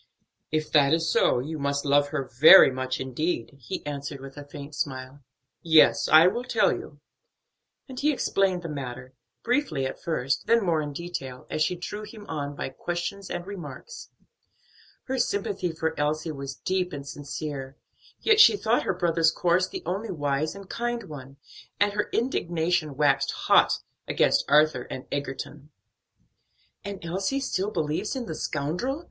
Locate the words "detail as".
10.91-11.61